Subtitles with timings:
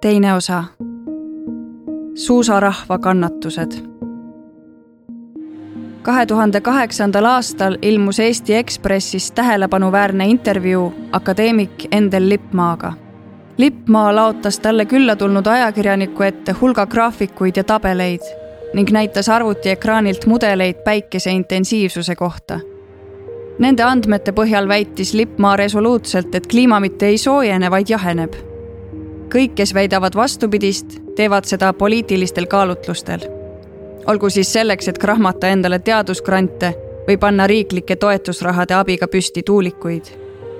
[0.00, 0.64] teine osa.
[2.14, 3.72] suusarahva kannatused.
[6.02, 12.92] kahe tuhande kaheksandal aastal ilmus Eesti Ekspressis tähelepanuväärne intervjuu akadeemik Endel Lippmaaga.
[13.58, 18.22] Lippmaa laotas talle külla tulnud ajakirjaniku ette hulga graafikuid ja tabeleid
[18.74, 22.60] ning näitas arvutiekraanilt mudeleid päikese intensiivsuse kohta
[23.58, 28.49] Nende andmete põhjal väitis Lippmaa resoluutselt, et kliima mitte ei soojene, vaid jaheneb
[29.34, 33.20] kõik, kes väidavad vastupidist, teevad seda poliitilistel kaalutlustel.
[34.06, 36.74] olgu siis selleks, et krahmata endale teadusgrante
[37.08, 40.04] või panna riiklike toetusrahade abiga püsti tuulikuid.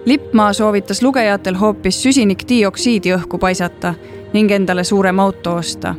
[0.05, 3.95] Lippmaa soovitas lugejatel hoopis süsinikdioksiidi õhku paisata
[4.33, 5.95] ning endale suurem auto osta,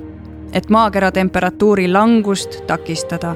[0.53, 3.35] et maakera temperatuuri langust takistada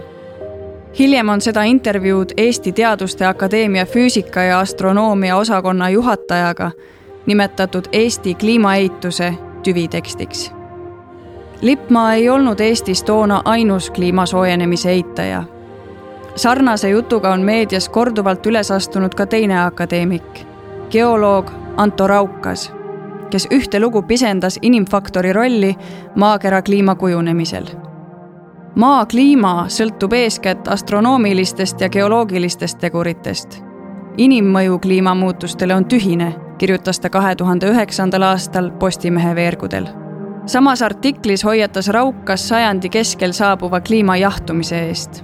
[0.99, 6.71] hiljem on seda intervjuud Eesti Teaduste Akadeemia füüsika ja astronoomia osakonna juhatajaga
[7.25, 9.33] nimetatud Eesti kliimaeituse
[9.63, 10.51] tüvitekstiks.
[11.61, 15.43] Lippmaa ei olnud Eestis toona ainus kliima soojenemise eitaja.
[16.35, 20.45] sarnase jutuga on meedias korduvalt üles astunud ka teine akadeemik,
[20.89, 22.73] geoloog Anto Raukas,
[23.29, 25.75] kes ühtelugu pisendas inimfaktori rolli
[26.15, 27.65] maakera kliima kujunemisel
[28.75, 33.63] maa kliima sõltub eeskätt astronoomilistest ja geoloogilistest teguritest.
[34.17, 39.87] inimmõju kliimamuutustele on tühine kirjutas ta kahe tuhande üheksandal aastal Postimehe veergudel.
[40.45, 45.23] samas artiklis hoiatas Raukas sajandi keskel saabuva kliima jahtumise eest.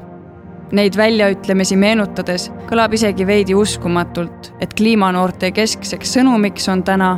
[0.72, 7.18] Neid väljaütlemisi meenutades kõlab isegi veidi uskumatult, et kliimanoorte keskseks sõnumiks on täna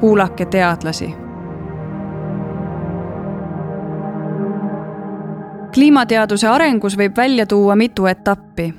[0.00, 1.14] kuulake teadlasi
[5.74, 8.72] kliimateaduse arengus võib välja tuua mitu etappi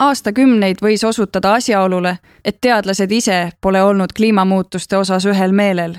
[0.00, 5.96] aastakümneid võis osutada asjaolule, et teadlased ise pole olnud kliimamuutuste osas ühel meelel.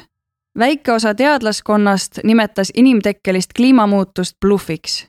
[0.58, 5.08] väike osa teadlaskonnast nimetas inimtekkelist kliimamuutust blufiks.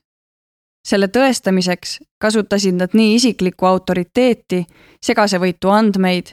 [0.88, 4.64] selle tõestamiseks kasutasid nad nii isiklikku autoriteeti,
[5.02, 6.26] segasevõitu andmeid,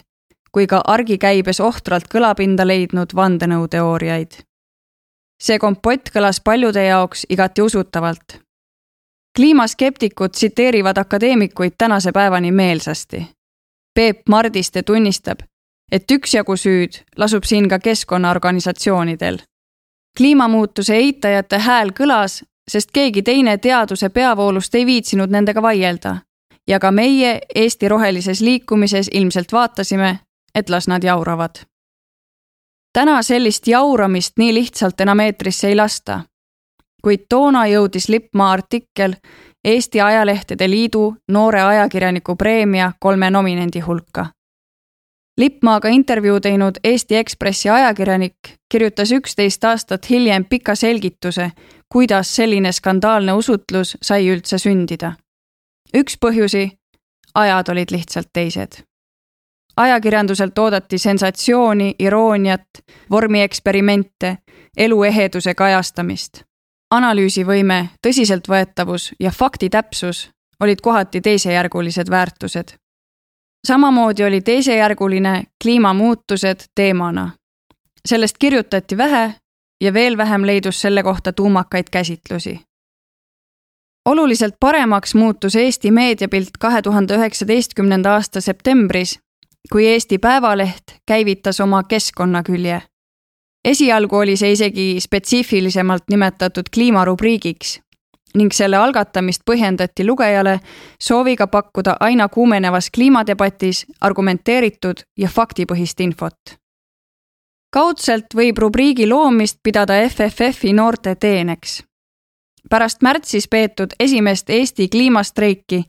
[0.51, 4.31] kui ka argikäibes ohtralt kõlapinda leidnud vandenõuteooriaid.
[5.41, 8.48] see kompott kõlas paljude jaoks igati usutavalt
[9.39, 13.27] kliimaskeptikud tsiteerivad akadeemikuid tänase päevani meelsasti.
[13.95, 15.39] Peep Mardiste tunnistab,
[15.91, 19.37] et üksjagu süüd lasub siin ka keskkonnaorganisatsioonidel.
[20.17, 26.17] kliimamuutuse eitajate hääl kõlas, sest keegi teine teaduse peavoolust ei viitsinud nendega vaielda.
[26.67, 30.19] ja ka meie Eesti rohelises liikumises ilmselt vaatasime,
[30.55, 31.55] et las nad jauravad.
[32.93, 36.23] täna sellist jauramist nii lihtsalt enam eetrisse ei lasta
[37.01, 39.13] kuid toona jõudis Lippmaa artikkel
[39.63, 44.25] Eesti Ajalehtede Liidu noore ajakirjaniku preemia kolme nominendi hulka.
[45.37, 48.35] Lippmaaga intervjuu teinud Eesti Ekspressi ajakirjanik
[48.71, 51.51] kirjutas üksteist aastat hiljem pika selgituse,
[51.89, 55.13] kuidas selline skandaalne usutlus sai üldse sündida.
[55.97, 56.71] üks põhjusi,
[57.35, 58.83] ajad olid lihtsalt teised
[59.77, 62.67] ajakirjanduselt oodati sensatsiooni, irooniat,
[63.11, 64.37] vormieksperimente,
[64.77, 66.48] elu eheduse kajastamist
[66.91, 70.29] analüüsivõime, tõsiseltvõetavus ja faktitäpsus
[70.59, 72.77] olid kohati teisejärgulised väärtused.
[73.67, 77.31] samamoodi oli teisejärguline kliimamuutused teemana.
[78.07, 79.33] sellest kirjutati vähe
[79.81, 82.59] ja veel vähem leidus selle kohta tuumakaid käsitlusi.
[84.05, 89.19] oluliselt paremaks muutus Eesti meediapilt kahe tuhande üheksateistkümnenda aasta septembris,
[89.71, 92.81] kui Eesti Päevaleht käivitas oma keskkonnakülje
[93.65, 97.79] esialgu oli see isegi spetsiifilisemalt nimetatud kliimarubriigiks
[98.37, 100.59] ning selle algatamist põhjendati lugejale
[101.01, 106.57] sooviga pakkuda aina kuumenevas kliimadebatis argumenteeritud ja faktipõhist infot.
[107.73, 111.83] kaudselt võib rubriigi loomist pidada FFF-i noorte teeneks.
[112.69, 115.83] pärast märtsis peetud esimest Eesti kliimastreiki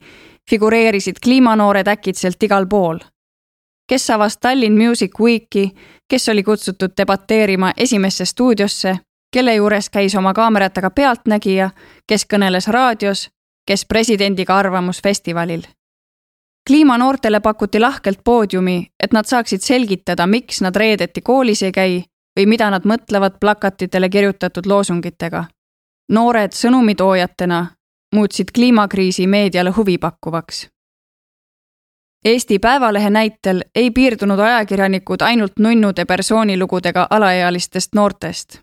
[0.49, 2.99] figureerisid kliimanoored äkitselt igal pool
[3.91, 5.71] kes avas Tallinn Music Weeki,
[6.07, 8.95] kes oli kutsutud debateerima esimesse stuudiosse,
[9.33, 11.69] kelle juures käis oma kaameratega pealtnägija,
[12.07, 13.29] kes kõneles raadios,
[13.67, 15.61] kes presidendiga arvamusfestivalil.
[16.69, 22.03] kliimanoortele pakuti lahkelt poodiumi, et nad saaksid selgitada, miks nad reedeti koolis ei käi
[22.39, 25.45] või mida nad mõtlevad plakatitele kirjutatud loosungitega.
[26.09, 27.65] noored sõnumitoojatena
[28.15, 30.67] muutsid kliimakriisi meediale huvipakkuvaks
[32.25, 38.59] Eesti Päevalehe näitel ei piirdunud ajakirjanikud ainult nunnude persoonilugudega alaealistest noortest.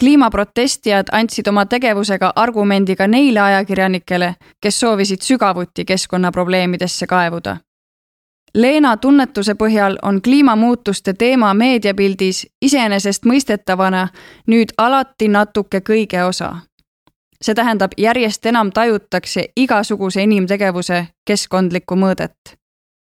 [0.00, 7.56] kliimaprotestijad andsid oma tegevusega argumendi ka neile ajakirjanikele, kes soovisid sügavuti keskkonnaprobleemidesse kaevuda.
[8.54, 14.08] Leena tunnetuse põhjal on kliimamuutuste teema meediapildis iseenesestmõistetavana
[14.46, 16.56] nüüd alati natuke kõige osa.
[17.44, 22.59] see tähendab, järjest enam tajutakse igasuguse inimtegevuse keskkondlikku mõõdet.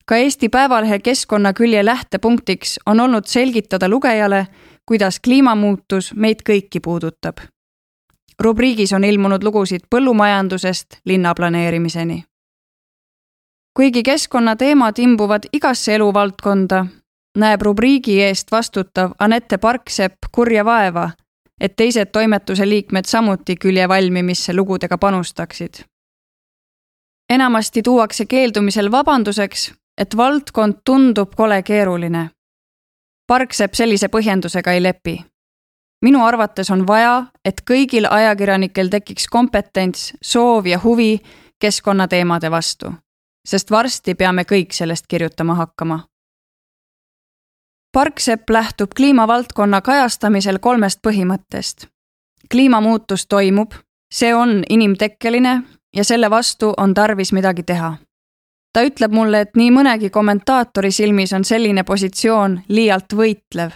[0.10, 4.48] Ka Eesti Päevalehe keskkonnakülje lähtepunktiks on olnud selgitada lugejale,
[4.86, 7.38] kuidas kliimamuutus meid kõiki puudutab.
[8.40, 12.24] rubriigis on ilmunud lugusid põllumajandusest linnaplaneerimiseni
[13.80, 16.86] kuigi keskkonnateemad imbuvad igasse eluvaldkonda,
[17.38, 21.10] näeb rubriigi eest vastutav Anette Parksepp kurja vaeva,
[21.62, 25.74] et teised toimetuse liikmed samuti külje valmimisse lugudega panustaksid.
[27.30, 32.30] enamasti tuuakse keeldumisel vabanduseks, et valdkond tundub kole keeruline.
[33.28, 35.26] Parksepp sellise põhjendusega ei lepi.
[36.02, 41.20] minu arvates on vaja, et kõigil ajakirjanikel tekiks kompetents, soov ja huvi
[41.60, 42.94] keskkonnateemade vastu
[43.50, 46.00] sest varsti peame kõik sellest kirjutama hakkama.
[47.94, 51.88] Parksepp lähtub kliimavaldkonna kajastamisel kolmest põhimõttest.
[52.52, 53.74] kliimamuutus toimub,
[54.14, 55.62] see on inimtekkeline
[55.96, 57.98] ja selle vastu on tarvis midagi teha.
[58.74, 63.72] Ta ütleb mulle, et nii mõnegi kommentaatori silmis on selline positsioon liialt võitlev.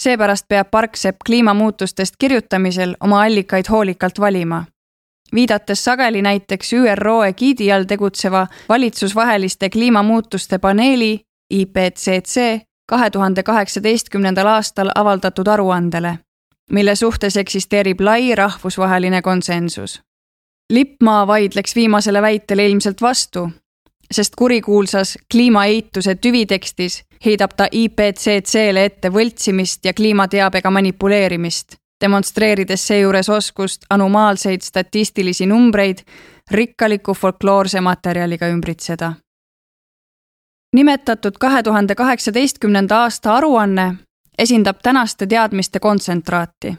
[0.00, 4.64] seepärast peab Parksepp kliimamuutustest kirjutamisel oma allikaid hoolikalt valima
[5.34, 11.20] viidates sageli näiteks ÜRO egiidi all tegutseva valitsusvaheliste kliimamuutuste paneeli
[11.50, 16.18] IPCC kahe tuhande kaheksateistkümnendal aastal avaldatud aruandele,
[16.72, 20.02] mille suhtes eksisteerib lai rahvusvaheline konsensus.
[20.72, 23.48] Lippmaa vaidleks viimasele väitele ilmselt vastu,
[24.10, 33.84] sest kurikuulsas kliimaeituse tüvitekstis heidab ta IPCC-le ette võltsimist ja kliimateabega manipuleerimist demonstreerides seejuures oskust
[33.90, 35.98] anomaalseid statistilisi numbreid
[36.50, 39.12] rikkaliku folkloorse materjaliga ümbritseda.
[40.72, 43.94] nimetatud kahe tuhande kaheksateistkümnenda aasta aruanne
[44.38, 46.76] esindab tänaste teadmiste kontsentraati.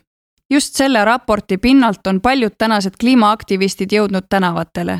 [0.49, 4.99] just selle raporti pinnalt on paljud tänased kliimaaktivistid jõudnud tänavatele.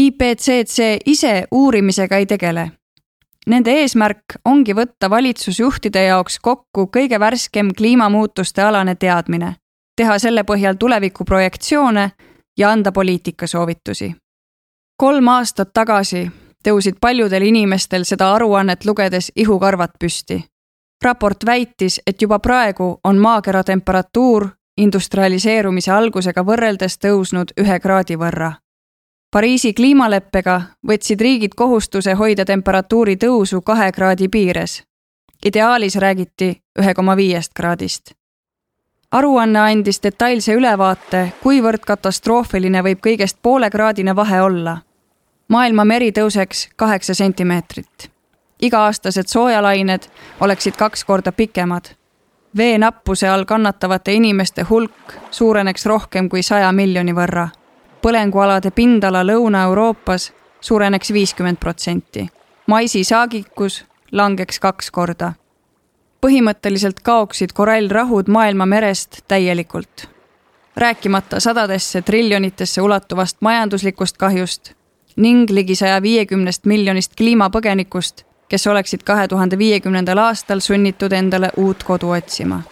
[0.00, 2.70] IPCC ise uurimisega ei tegele
[3.46, 9.52] Nende eesmärk ongi võtta valitsusjuhtide jaoks kokku kõige värskem kliimamuutuste alane teadmine,
[9.96, 12.10] teha selle põhjal tulevikuprojektsioone
[12.58, 14.16] ja anda poliitikasoovitusi.
[14.96, 16.30] kolm aastat tagasi
[16.68, 20.44] tõusid paljudel inimestel seda aruannet lugedes ihukarvad püsti.
[21.04, 28.52] raport väitis, et juba praegu on maakera temperatuur industrialiseerumise algusega võrreldes tõusnud ühe kraadi võrra
[29.30, 34.82] Pariisi kliimaleppega võtsid riigid kohustuse hoida temperatuuri tõusu kahe kraadi piires.
[35.44, 38.14] ideaalis räägiti ühe koma viiest kraadist.
[39.12, 44.78] aruanne andis detailse ülevaate, kuivõrd katastroofiline võib kõigest poolekraadine vahe olla.
[45.48, 48.10] maailma meri tõuseks kaheksa sentimeetrit.
[48.62, 50.06] iga-aastased soojalained
[50.40, 51.84] oleksid kaks korda pikemad.
[52.56, 57.48] veenappuse all kannatavate inimeste hulk suureneks rohkem kui saja miljoni võrra
[58.02, 62.28] põlengualade pindala Lõuna-Euroopas suureneks viiskümmend protsenti.
[62.66, 65.32] maisisaagikus langeks kaks korda.
[66.20, 70.08] põhimõtteliselt kaoksid korallrahud maailma merest täielikult.
[70.76, 74.72] rääkimata sadadesse triljonitesse ulatuvast majanduslikust kahjust
[75.16, 81.82] ning ligi saja viiekümnest miljonist kliimapõgenikust, kes oleksid kahe tuhande viiekümnendal aastal sunnitud endale uut
[81.82, 82.62] kodu otsima.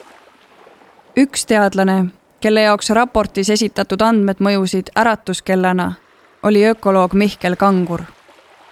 [1.16, 2.04] üks teadlane
[2.44, 5.92] kelle jaoks raportis esitatud andmed mõjusid äratuskellana,
[6.42, 8.02] oli ökoloog Mihkel Kangur.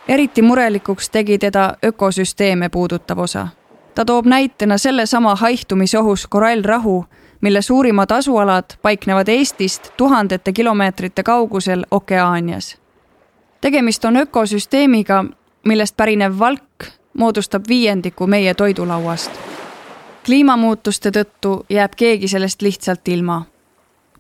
[0.08, 3.48] eriti murelikuks tegi teda ökosüsteeme puudutav osa.
[3.94, 7.04] ta toob näitena sellesama haihtumisohus korallrahu,
[7.40, 12.78] mille suurimad asualad paiknevad Eestist tuhandete kilomeetrite kaugusel Okeaanias.
[13.60, 15.24] tegemist on ökosüsteemiga,
[15.64, 16.84] millest pärinev valk
[17.18, 19.30] moodustab viiendiku meie toidulauast
[20.26, 23.42] kliimamuutuste tõttu jääb keegi sellest lihtsalt ilma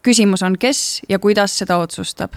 [0.02, 2.32] küsimus on, kes ja kuidas seda otsustab.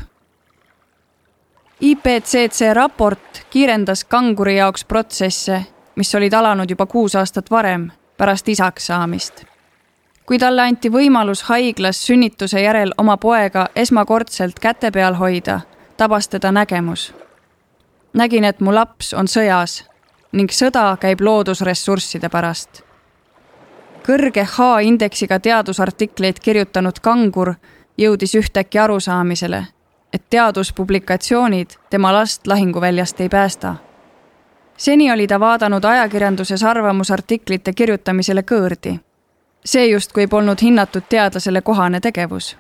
[1.82, 8.88] IPCC raport kiirendas kanguri jaoks protsesse, mis olid alanud juba kuus aastat varem, pärast isaks
[8.88, 9.44] saamist.
[10.26, 15.60] kui talle anti võimalus haiglas sünnituse järel oma poega esmakordselt käte peal hoida,
[15.98, 17.14] tabas teda nägemus.
[18.14, 19.84] nägin, et mu laps on sõjas
[20.32, 22.86] ning sõda käib loodusressursside pärast
[24.08, 27.54] kõrge H-indeksiga teadusartikleid kirjutanud kangur
[27.98, 29.66] jõudis ühtäkki arusaamisele,
[30.14, 33.76] et teaduspublikatsioonid tema last lahinguväljast ei päästa.
[34.78, 39.00] seni oli ta vaadanud ajakirjanduses arvamusartiklite kirjutamisele kõõrdi.
[39.66, 42.58] see justkui polnud hinnatud teadlasele kohane tegevus.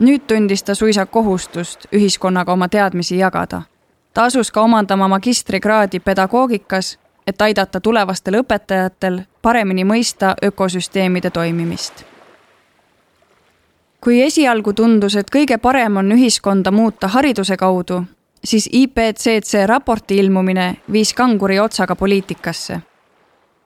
[0.00, 3.62] nüüd tundis ta suisa kohustust ühiskonnaga oma teadmisi jagada.
[4.14, 12.04] ta asus ka omandama magistrikraadi pedagoogikas et aidata tulevastel õpetajatel paremini mõista ökosüsteemide toimimist.
[14.00, 18.02] kui esialgu tundus, et kõige parem on ühiskonda muuta hariduse kaudu,
[18.44, 22.80] siis IPCC raporti ilmumine viis kanguri otsaga poliitikasse.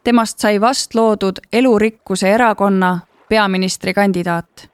[0.05, 4.69] temast sai vast loodud elurikkuse erakonna peaministrikandidaat.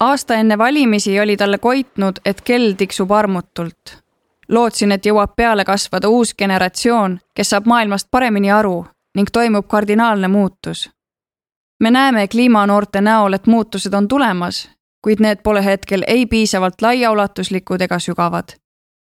[0.00, 4.01] aasta enne valimisi oli talle koitnud, et kell tiksub armutult
[4.52, 8.84] lootsin, et jõuab peale kasvada uus generatsioon, kes saab maailmast paremini aru
[9.16, 10.90] ning toimub kardinaalne muutus.
[11.80, 14.70] me näeme kliimanoorte näol, et muutused on tulemas,
[15.04, 18.54] kuid need pole hetkel ei piisavalt laiaulatuslikud ega sügavad,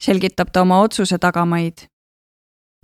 [0.02, 1.78] selgitab ta oma otsuse tagamaid.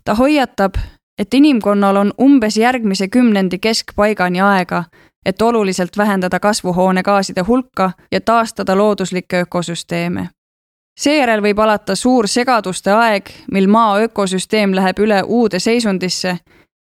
[0.04, 0.74] ta hoiatab,
[1.18, 4.84] et inimkonnal on umbes järgmise kümnendi keskpaigani aega,
[5.26, 10.28] et oluliselt vähendada kasvuhoonegaaside hulka ja taastada looduslikke ökosüsteeme
[10.98, 16.38] seejärel võib alata suur segaduste aeg, mil maa ökosüsteem läheb üle uude seisundisse,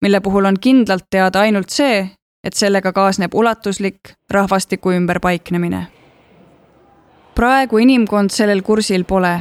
[0.03, 2.03] mille puhul on kindlalt teada ainult see,
[2.45, 5.87] et sellega kaasneb ulatuslik rahvastiku ümberpaiknemine.
[7.35, 9.41] praegu inimkond sellel kursil pole.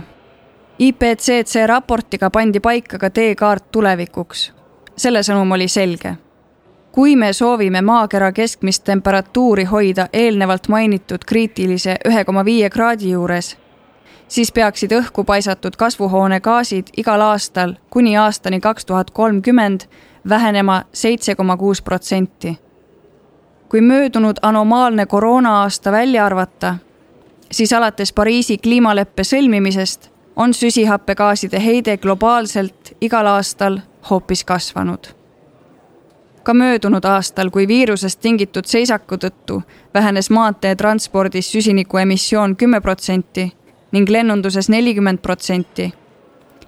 [0.79, 4.53] IPCC raportiga pandi paika ka teekaart tulevikuks.
[4.97, 6.15] selle sõnum oli selge.
[6.91, 13.57] kui me soovime maakera keskmist temperatuuri hoida eelnevalt mainitud kriitilise ühe koma viie kraadi juures
[14.29, 19.81] siis peaksid õhku paisatud kasvuhoonegaasid igal aastal kuni aastani kaks tuhat kolmkümmend
[20.29, 22.59] vähenema seitse koma kuus protsenti.
[23.69, 26.75] kui möödunud anomaalne koroona-aasta välja arvata,
[27.51, 35.07] siis alates Pariisi kliimaleppe sõlmimisest on süsihappegaaside heide globaalselt igal aastal hoopis kasvanud.
[36.43, 39.62] ka möödunud aastal, kui viirusest tingitud seisaku tõttu
[39.93, 43.53] vähenes maanteetranspordis süsiniku emissioon kümme protsenti
[43.91, 45.93] ning lennunduses nelikümmend protsenti,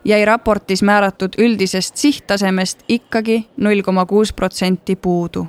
[0.06, 5.48] jäi raportis määratud üldisest sihttasemest ikkagi null koma kuus protsenti puudu.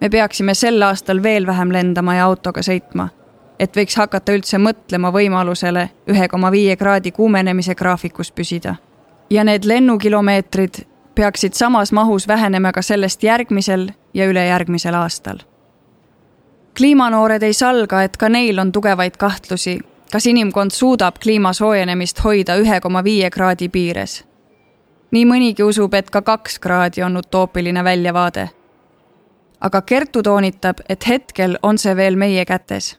[0.00, 3.08] me peaksime sel aastal veel vähem lendama ja autoga sõitma,
[3.58, 8.74] et võiks hakata üldse mõtlema võimalusele ühe koma viie kraadi kuumenemise graafikus püsida.
[9.30, 15.38] ja need lennukilomeetrid peaksid samas mahus vähenema ka sellest järgmisel ja ülejärgmisel aastal
[16.78, 19.80] kliimanoored ei salga, et ka neil on tugevaid kahtlusi
[20.12, 24.24] kas inimkond suudab kliima soojenemist hoida ühe koma viie kraadi piires?
[25.12, 28.48] nii mõnigi usub, et ka kaks kraadi on utoopiline väljavaade.
[29.60, 32.98] aga Kertu toonitab, et hetkel on see veel meie kätes.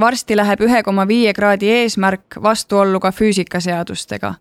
[0.00, 4.34] varsti läheb ühe koma viie kraadi eesmärk vastuollu ka füüsikaseadustega.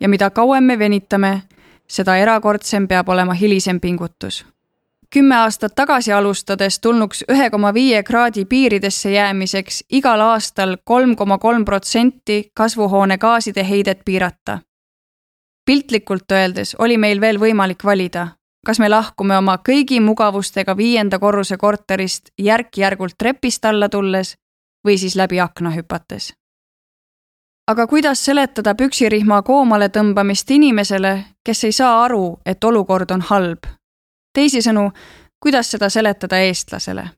[0.00, 1.42] ja mida kauem me venitame,
[1.86, 4.46] seda erakordsem peab olema hilisem pingutus
[5.16, 11.38] kümme aastat tagasi alustades tulnuks ühe koma viie kraadi piiridesse jäämiseks igal aastal kolm koma
[11.38, 14.58] kolm protsenti kasvuhoonegaaside heidet piirata.
[15.66, 18.26] piltlikult öeldes oli meil veel võimalik valida,
[18.66, 24.34] kas me lahkume oma kõigi mugavustega viienda korruse korterist järk-järgult trepist alla tulles
[24.86, 26.34] või siis läbi akna hüpates.
[27.68, 33.75] aga kuidas seletada püksirihma koomale tõmbamist inimesele, kes ei saa aru, et olukord on halb
[34.36, 34.90] teisisõnu,
[35.40, 37.08] kuidas seda seletada eestlasele?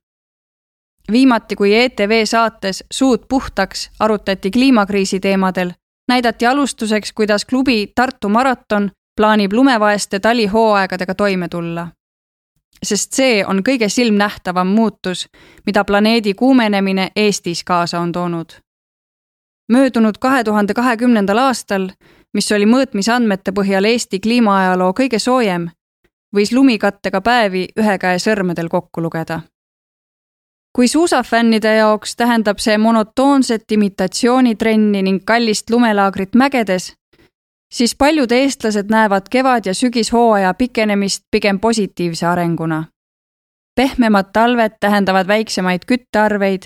[1.12, 5.70] viimati, kui ETV saates Suud puhtaks arutati kliimakriisi teemadel,
[6.08, 11.88] näidati alustuseks, kuidas klubi Tartu Maraton plaanib lumevaeste talihooaegadega toime tulla.
[12.82, 15.26] sest see on kõige silmnähtavam muutus,
[15.66, 18.52] mida planeedi kuumenemine Eestis kaasa on toonud.
[19.72, 21.88] möödunud kahe tuhande kahekümnendal aastal,
[22.34, 25.70] mis oli mõõtmisandmete põhjal Eesti kliimaajaloo kõige soojem,
[26.36, 29.40] võis lumikattega päevi ühe käe sõrmedel kokku lugeda.
[30.76, 36.94] kui suusafännide jaoks tähendab see monotoonset imitatsioonitrenni ning kallist lumelaagrit mägedes,
[37.72, 42.84] siis paljud eestlased näevad kevad- ja sügishooaja pikenemist pigem positiivse arenguna.
[43.74, 46.62] pehmemad talved tähendavad väiksemaid küttearveid,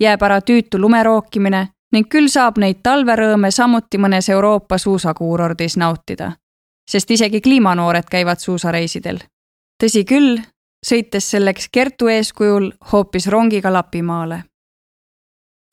[0.00, 6.32] jääb ära tüütu lumerookimine ning küll saab neid talverõõme samuti mõnes Euroopa suusakuurordis nautida
[6.88, 9.18] sest isegi kliimanoored käivad suusareisidel.
[9.82, 10.38] tõsi küll,
[10.86, 14.42] sõites selleks Kertu eeskujul hoopis rongiga Lapimaale.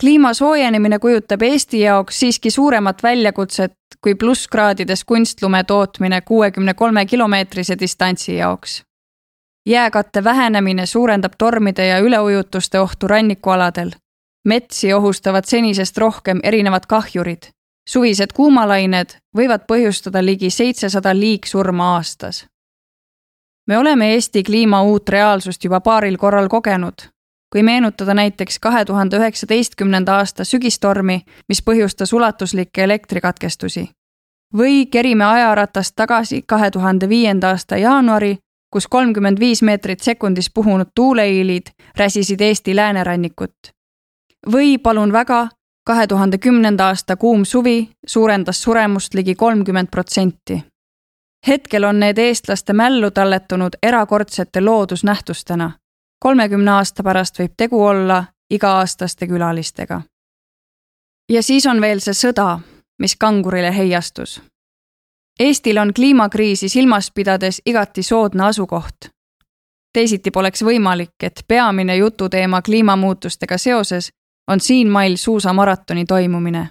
[0.01, 7.79] kliima soojenemine kujutab Eesti jaoks siiski suuremat väljakutset kui plusskraadides kunstlume tootmine kuuekümne kolme kilomeetrise
[7.79, 8.83] distantsi jaoks.
[9.65, 13.91] jääkatte vähenemine suurendab tormide ja üleujutuste ohtu rannikualadel.
[14.45, 17.55] metsi ohustavad senisest rohkem erinevad kahjurid
[17.89, 22.45] suvised kuumalained võivad põhjustada ligi seitsesada liigsurma aastas.
[23.67, 26.93] me oleme Eesti kliima uut reaalsust juba paaril korral kogenud.
[27.51, 33.89] kui meenutada näiteks kahe tuhande üheksateistkümnenda aasta sügistormi, mis põhjustas ulatuslikke elektrikatkestusi.
[34.57, 38.37] või kerime ajaratast tagasi kahe tuhande viienda aasta jaanuari,
[38.71, 43.55] kus kolmkümmend viis meetrit sekundis puhunud tuuleiilid räsisid Eesti läänerannikut.
[44.51, 45.47] või palun väga,
[45.85, 50.63] kahe tuhande kümnenda aasta kuum suvi suurendas suremust ligi kolmkümmend protsenti.
[51.47, 55.71] hetkel on need eestlaste mällu talletunud erakordsete loodusnähtustena.
[56.19, 60.01] kolmekümne aasta pärast võib tegu olla iga-aastaste külalistega.
[61.31, 62.59] ja siis on veel see sõda,
[62.99, 64.41] mis kangurile heiastus.
[65.39, 68.95] Eestil on kliimakriisi silmas pidades igati soodne asukoht.
[69.93, 74.09] teisiti poleks võimalik, et peamine jututeema kliimamuutustega seoses
[74.47, 76.69] on siinmail suusamaratoni toimumine.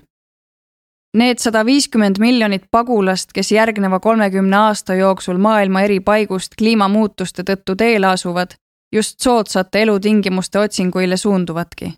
[1.14, 7.76] Need sada viiskümmend miljonit pagulast, kes järgneva kolmekümne aasta jooksul maailma eri paigust kliimamuutuste tõttu
[7.76, 8.56] teele asuvad,
[8.92, 11.94] just soodsate elutingimuste otsinguile suunduvadki.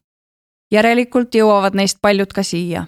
[0.73, 2.87] järelikult jõuavad neist paljud ka siia.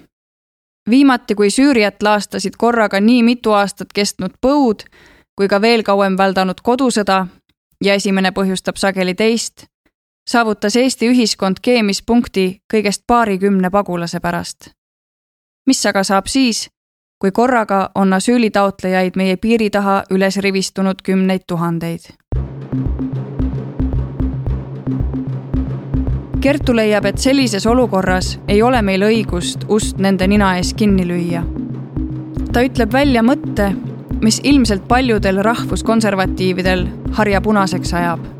[0.90, 4.84] viimati, kui Süüriat laastasid korraga nii mitu aastat kestnud põud
[5.38, 7.18] kui ka veel kauem väldanud kodusõda
[7.84, 9.68] ja esimene põhjustab sageli teist,
[10.28, 14.70] saavutas Eesti ühiskond keemispunkti kõigest paarikümne pagulase pärast.
[15.66, 16.68] mis aga saab siis,
[17.20, 22.00] kui korraga on asüülitaotlejaid meie piiri taha üles rivistunud kümneid tuhandeid?
[26.40, 31.42] Kertu leiab, et sellises olukorras ei ole meil õigust ust nende nina ees kinni lüüa.
[32.52, 33.74] ta ütleb välja mõtte,
[34.22, 38.37] mis ilmselt paljudel rahvuskonservatiividel harja punaseks ajab.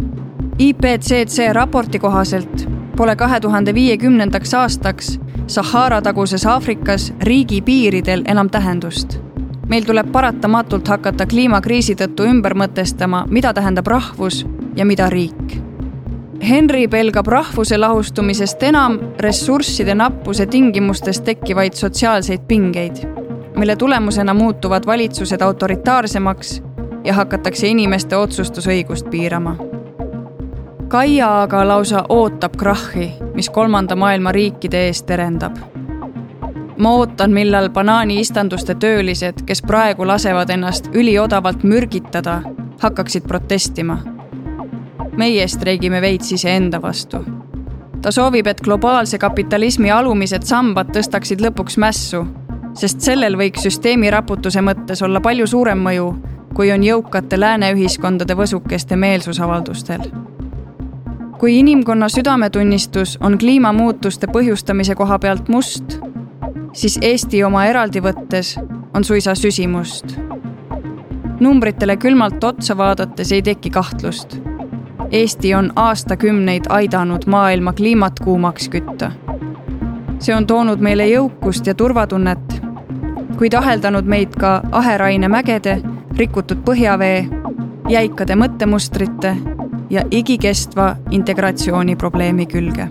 [0.58, 9.20] IPCC raporti kohaselt pole kahe tuhande viiekümnendaks aastaks Sahara taguses Aafrikas riigi piiridel enam tähendust.
[9.68, 14.46] meil tuleb paratamatult hakata kliimakriisi tõttu ümber mõtestama, mida tähendab rahvus
[14.76, 15.68] ja mida riik
[16.42, 23.02] Henry pelgab rahvuse lahustumisest enam ressursside nappuse tingimustes tekkivaid sotsiaalseid pingeid,
[23.56, 26.62] mille tulemusena muutuvad valitsused autoritaarsemaks
[27.04, 29.67] ja hakatakse inimeste otsustusõigust piirama.
[30.88, 35.56] Kaia aga lausa ootab krahhi, mis kolmanda maailma riikide ees terendab.
[36.78, 42.42] ma ootan, millal banaaniistanduste töölised, kes praegu lasevad ennast üliodavalt mürgitada,
[42.80, 43.98] hakkaksid protestima
[45.18, 47.24] meie streigime veits iseenda vastu.
[48.02, 52.22] ta soovib, et globaalse kapitalismi alumised sambad tõstaksid lõpuks mässu,
[52.78, 56.08] sest sellel võiks süsteemi raputuse mõttes olla palju suurem mõju,
[56.54, 60.06] kui on jõukate lääne ühiskondade võsukeste meelsusavaldustel.
[61.38, 65.98] Kui inimkonna südametunnistus on kliimamuutuste põhjustamise koha pealt must,
[66.72, 68.56] siis Eesti oma eraldi võttes
[68.94, 70.18] on suisa süsimust
[71.40, 74.40] numbritele külmalt otsa vaadates ei teki kahtlust
[75.10, 79.12] Eesti on aastakümneid aidanud maailma kliimat kuumaks kütta.
[80.18, 82.60] see on toonud meile jõukust ja turvatunnet,
[83.38, 85.78] kuid aheldanud meid ka aheraine mägede,
[86.16, 87.28] rikutud põhjavee,
[87.88, 89.36] jäikade mõttemustrite
[89.90, 92.88] ja igikestva integratsiooni probleemi külge.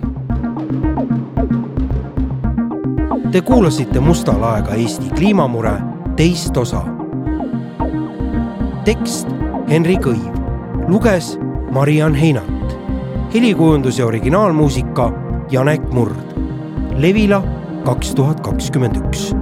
[3.32, 5.74] Te kuulasite Musta laega Eesti kliimamure
[6.16, 6.84] teist osa.
[8.86, 9.28] tekst
[9.70, 10.32] Henri Kõiv,
[10.88, 11.38] luges
[11.72, 12.78] Mariann Heinalt.
[13.34, 15.12] helikujundus ja originaalmuusika
[15.52, 16.34] Janek Murd.
[16.98, 17.44] Levila
[17.86, 19.34] kaks tuhat kakskümmend üks